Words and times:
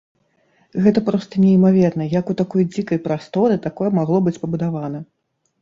Гэта 0.85 1.03
проста 1.09 1.41
неймаверна, 1.43 2.07
як 2.19 2.31
у 2.35 2.37
такой 2.41 2.67
дзікай 2.73 3.03
прасторы 3.05 3.61
такое 3.67 3.89
магло 3.99 4.25
быць 4.31 4.39
пабудавана. 4.47 4.99